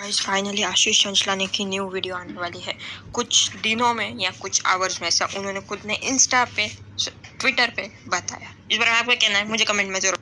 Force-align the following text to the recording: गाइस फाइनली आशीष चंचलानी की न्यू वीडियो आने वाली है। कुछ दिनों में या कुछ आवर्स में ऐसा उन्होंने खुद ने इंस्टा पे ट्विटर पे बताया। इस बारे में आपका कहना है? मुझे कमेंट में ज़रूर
गाइस 0.00 0.20
फाइनली 0.20 0.62
आशीष 0.62 1.02
चंचलानी 1.04 1.46
की 1.46 1.64
न्यू 1.64 1.88
वीडियो 1.90 2.14
आने 2.16 2.40
वाली 2.40 2.60
है। 2.60 2.74
कुछ 3.14 3.56
दिनों 3.56 3.92
में 3.94 4.14
या 4.20 4.30
कुछ 4.40 4.60
आवर्स 4.66 5.00
में 5.02 5.08
ऐसा 5.08 5.28
उन्होंने 5.38 5.60
खुद 5.68 5.80
ने 5.86 5.94
इंस्टा 6.12 6.44
पे 6.56 6.68
ट्विटर 7.40 7.72
पे 7.76 7.88
बताया। 8.08 8.54
इस 8.70 8.78
बारे 8.78 8.90
में 8.90 8.98
आपका 8.98 9.14
कहना 9.14 9.38
है? 9.38 9.48
मुझे 9.48 9.64
कमेंट 9.64 9.92
में 9.92 10.00
ज़रूर 10.00 10.20